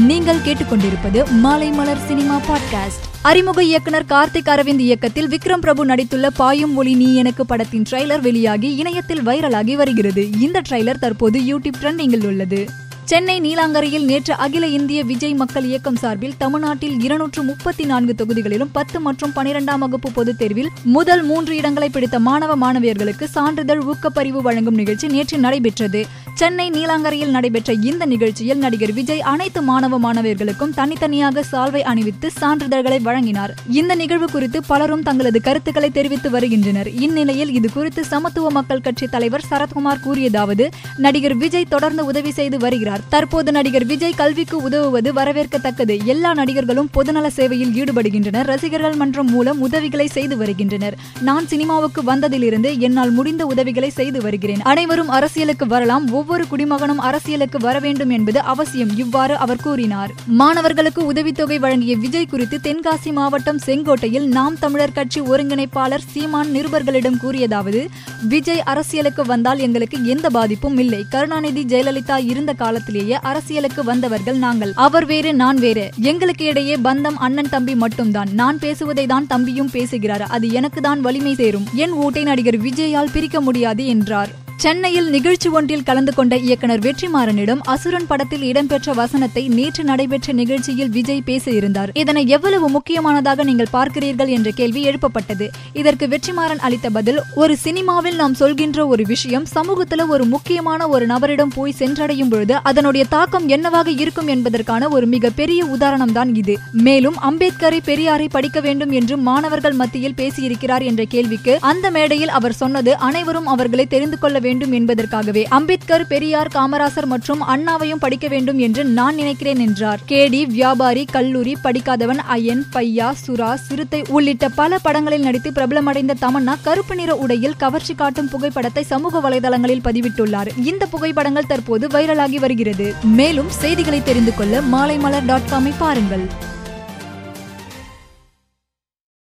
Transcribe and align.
நீங்கள் 0.00 0.38
கேட்டுக்கொண்டிருப்பது 0.38 1.30
மாலை 1.30 1.70
மலர் 1.70 2.06
சினிமா 2.06 2.36
பாட்காஸ்ட். 2.36 3.04
அறிமுக 3.22 3.62
இயக்குனர் 3.62 4.04
கார்த்திக் 4.04 4.48
அரவிந்த் 4.48 4.78
இயக்கத்தில் 4.78 5.28
விக்ரம் 5.28 5.56
பிரபு 5.56 5.86
நடித்துள்ள 5.86 6.26
பாயும் 6.36 6.76
ஒளி 6.76 6.94
நீ 6.94 7.14
எனக்கு 7.14 7.46
படத்தின் 7.46 7.84
ட்ரெய்லர் 7.90 8.20
வெளியாகி 8.20 8.74
இணையத்தில் 8.74 9.26
வைரலாகி 9.26 9.74
வருகிறது. 9.74 10.40
இந்த 10.40 10.62
ட்ரைலர் 10.68 10.98
தற்போது 10.98 11.40
யூடியூப் 11.40 11.74
ட்ரெண்டிங்கில் 11.82 12.26
உள்ளது. 12.26 12.68
சென்னை 13.04 13.40
நீலாங்கரையில் 13.40 14.04
நேற்று 14.04 14.34
அகில 14.34 14.66
இந்திய 14.66 15.04
விஜய் 15.04 15.34
மக்கள் 15.34 15.64
இயக்கம் 15.64 15.96
சார்பில் 15.96 16.34
தமிழ்நாட்டில் 16.38 17.02
இருநூற்று 17.02 17.42
முப்பத்தி 17.42 17.84
நான்கு 17.84 18.14
தொகுதிகளிலும் 18.14 18.68
பத்து 18.72 19.00
மற்றும் 19.00 19.32
பனிரெண்டாம் 19.36 19.78
வகுப்பு 19.78 20.10
பொதுத் 20.12 20.38
தேர்வில் 20.38 20.70
முதல் 20.84 21.22
மூன்று 21.22 21.56
இடங்களை 21.56 21.88
பிடித்த 21.88 22.18
மாணவ 22.18 22.56
மாணவியர்களுக்கு 22.56 23.24
சான்றிதழ் 23.24 23.80
ஊக்கப்பரிவு 23.80 24.42
வழங்கும் 24.42 24.74
நிகழ்ச்சி 24.74 25.06
நேற்று 25.06 25.38
நடைபெற்றது. 25.38 26.06
சென்னை 26.40 26.70
நீலாங்கரையில் 26.70 27.30
நடைபெற்ற 27.30 27.72
இந்த 27.72 28.06
நிகழ்ச்சியில் 28.06 28.58
நடிகர் 28.58 28.92
விஜய் 28.92 29.20
அனைத்து 29.20 29.62
மாணவ 29.62 29.98
மாணவியர்களுக்கும் 29.98 30.72
தனித்தனியாக 30.74 31.44
சால்வை 31.52 31.82
அணிவித்து 31.82 32.30
சான்றிதழ்களை 32.40 32.98
வழங்கினார். 33.02 33.54
இந்த 33.70 33.94
நிகழ்வு 33.94 34.26
குறித்து 34.30 34.62
பலரும் 34.62 35.02
தங்களது 35.02 35.40
கருத்துக்களை 35.40 35.90
தெரிவித்து 35.90 36.30
வருகின்றனர். 36.30 36.88
இந்நிலையில் 36.94 37.52
இது 37.52 37.72
குறித்து 37.72 38.04
சமத்துவ 38.04 38.50
மக்கள் 38.50 38.80
கட்சி 38.80 39.06
தலைவர் 39.06 39.44
சரத்குமார் 39.50 40.02
கூறியதாவது 40.06 40.66
நடிகர் 40.96 41.36
விஜய் 41.36 41.66
தொடர்ந்து 41.68 42.04
உதவி 42.04 42.30
செய்து 42.30 42.58
வருகிறார். 42.58 43.00
தற்போது 43.08 43.52
நடிகர் 43.52 43.86
விஜய் 43.86 44.14
கல்விக்கு 44.16 44.62
உதவுவது 44.62 45.12
வரவேற்கத்தக்கது. 45.12 46.04
எல்லா 46.04 46.34
நடிகர்களும் 46.34 46.88
பொதுநல 46.92 47.28
சேவையில் 47.28 47.72
ஈடுபடுகின்றனர். 47.72 48.46
ரசிகர்கள் 48.46 48.94
மன்றம் 48.94 49.30
மூலம் 49.30 49.60
உதவிகளை 49.60 50.06
செய்து 50.06 50.36
வருகின்றனர். 50.36 50.96
நான் 51.20 51.46
சினிமாவுக்கு 51.46 52.02
வந்ததிலிருந்து 52.02 52.78
என்னால் 52.78 53.10
முடிந்த 53.10 53.46
உதவிகளை 53.46 53.90
செய்து 53.90 54.22
வருகிறேன். 54.22 54.62
அனைவரும் 54.62 55.08
அரசியலுக்கு 55.08 55.66
வரலாம். 55.66 56.24
ஒவ்வொரு 56.28 56.44
குடிமகனும் 56.50 57.00
அரசியலுக்கு 57.08 57.58
வர 57.58 57.78
வேண்டும் 57.78 58.10
என்பது 58.10 58.40
அவசியம் 58.40 58.96
இவ்வாறு 58.96 59.36
அவர் 59.36 59.60
கூறினார். 59.62 60.12
மாணவர்களுக்கு 60.26 61.06
உதவித்தொகை 61.06 61.58
வழங்கிய 61.58 61.96
விஜய் 61.96 62.26
குறித்து 62.26 62.56
தென்காசி 62.62 63.12
மாவட்டம் 63.12 63.60
செங்கோட்டையில் 63.66 64.26
நாம் 64.26 64.56
தமிழர் 64.58 64.92
கட்சி 64.92 65.20
ஒருங்கிணைப்பாளர் 65.20 66.04
சீமான் 66.06 66.48
நிருபர்களிடம் 66.48 67.18
கூறியதாவது 67.22 67.86
விஜய் 68.28 68.62
அரசியலுக்கு 68.62 69.24
வந்தால் 69.24 69.58
எங்களுக்கு 69.58 70.04
எந்த 70.04 70.30
பாதிப்பும் 70.30 70.78
இல்லை. 70.78 71.04
கருணாநிதி 71.10 71.64
ஜெயலலிதா 71.64 72.24
இருந்த 72.26 72.52
காலத்திலேயே 72.52 73.18
அரசியலுக்கு 73.20 73.84
வந்தவர்கள் 73.84 74.38
நாங்கள். 74.38 74.72
அவர் 74.74 75.04
வேறு 75.04 75.34
நான் 75.34 75.56
வேறு. 75.56 75.90
எங்களுக்கு 76.00 76.44
இடையே 76.44 76.76
பந்தம் 76.76 77.20
அண்ணன் 77.28 77.48
தம்பி 77.48 77.74
மட்டும்தான். 77.74 78.28
நான் 78.32 78.58
பேசுவதை 78.58 79.06
தான் 79.06 79.26
தம்பியும் 79.26 79.70
பேசுகிறார். 79.70 80.22
அது 80.22 80.50
எனக்கு 80.50 80.80
தான் 80.80 81.00
வலிமை 81.00 81.34
சேரும். 81.34 81.68
என் 81.74 81.92
ஓட்டை 81.92 82.22
நடிகர் 82.22 82.60
விஜயால் 82.60 83.12
பிரிக்க 83.12 83.40
முடியாது 83.40 83.86
என்றார். 83.86 84.44
சென்னையில் 84.62 85.08
நிகழ்ச்சி 85.10 85.48
ஒன்றில் 85.48 85.82
கலந்து 85.82 86.12
கொண்ட 86.14 86.36
இயக்குனர் 86.36 86.78
வெற்றிமாறனிடம் 86.78 87.58
அசுரன் 87.62 88.06
படத்தில் 88.06 88.42
இடம்பெற்ற 88.42 88.92
வசனத்தை 88.92 89.48
நேற்று 89.48 89.84
நடைபெற்ற 89.84 90.32
நிகழ்ச்சியில் 90.32 90.88
விஜய் 90.88 91.22
பேசியிருந்தார். 91.26 91.90
இதனை 91.92 92.26
எவ்வளவு 92.26 92.68
முக்கியமானதாக 92.68 93.44
நீங்கள் 93.44 93.70
பார்க்கிறீர்கள் 93.72 94.26
என்ற 94.26 94.50
கேள்வி 94.50 94.82
எழுப்பப்பட்டது. 94.88 95.48
இதற்கு 95.72 96.06
வெற்றிமாறன் 96.06 96.62
அளித்த 96.68 96.90
பதில் 96.90 97.20
ஒரு 97.34 97.56
சினிமாவில் 97.56 98.16
நாம் 98.16 98.34
சொல்கின்ற 98.34 98.86
ஒரு 98.86 99.04
விஷயம் 99.04 99.46
சமூகத்துல 99.54 100.06
ஒரு 100.06 100.24
முக்கியமான 100.24 100.88
ஒரு 100.88 101.06
நபரிடம் 101.06 101.52
போய் 101.54 101.76
சென்றடையும் 101.78 102.30
பொழுது 102.30 102.56
அதனுடைய 102.62 103.06
தாக்கம் 103.06 103.48
என்னவாக 103.48 103.90
இருக்கும் 103.90 104.26
என்பதற்கான 104.26 104.88
ஒரு 104.88 105.06
மிக 105.06 105.30
பெரிய 105.30 105.64
உதாரணம் 105.64 106.12
தான் 106.12 106.34
இது. 106.34 106.56
மேலும் 106.72 107.20
அம்பேத்கரை 107.30 107.82
பெரியாரை 107.90 108.28
படிக்க 108.28 108.60
வேண்டும் 108.60 108.90
என்று 108.90 109.16
மாணவர்கள் 109.16 109.78
மத்தியில் 109.82 110.18
பேசியிருக்கிறார் 110.22 110.82
என்ற 110.82 111.04
கேள்விக்கு 111.04 111.58
அந்த 111.60 111.90
மேடையில் 111.90 112.34
அவர் 112.40 112.58
சொன்னது 112.62 112.96
அனைவரும் 112.96 113.46
அவர்களை 113.46 113.86
தெரிந்து 113.86 114.18
கொள்ள 114.18 114.44
வேண்டும் 114.46 114.74
என்பதற்காகவே 114.78 115.44
அம்பேத்கர் 115.58 116.06
பெரியார் 116.12 116.52
காமராசர் 116.54 117.10
மற்றும் 117.14 117.42
அண்ணாவையும் 117.54 118.02
படிக்க 118.04 118.26
வேண்டும் 118.34 118.58
என்று 118.66 118.84
நான் 118.98 119.18
நினைக்கிறேன் 119.20 119.62
என்றார். 119.66 120.00
கேடி 120.08 120.42
வியாபாரி 120.56 121.04
கல்லூரி 121.16 121.54
படிக்காதவன் 121.62 122.22
அயன் 122.36 122.64
பையா 122.74 123.08
சுரா 123.24 123.50
சிறுத்தை 123.66 124.00
உள்ளிட்ட 124.08 124.48
பல 124.60 124.78
படங்களில் 124.78 125.26
நடித்து 125.26 125.50
பிரபலமடைந்த 125.50 126.16
தமன்னா 126.20 126.56
கருப்பு 126.62 126.94
நிற 126.94 127.14
உடையில் 127.24 127.56
கவர்ச்சி 127.56 127.94
காட்டும் 127.94 128.28
புகைப்படத்தை 128.28 128.84
சமூக 128.92 129.22
வலைதளங்களில் 129.26 129.84
பதிவிட்டுள்ளார். 129.88 130.50
இந்த 130.70 130.86
புகைப்படங்கள் 130.86 131.50
தற்போது 131.52 131.86
வைரலாகி 131.86 132.40
வருகிறது. 132.44 132.88
மேலும் 133.20 133.50
செய்திகளை 133.62 134.02
தெரிந்து 134.02 134.34
கொள்ள 134.34 134.60
மாலைமலர் 134.72 135.26
டாட் 135.26 135.50
காமை 135.50 135.72
பாருங்கள். 135.78 136.26